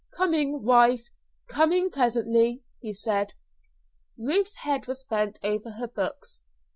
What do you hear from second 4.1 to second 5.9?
Ruth's head was bent over her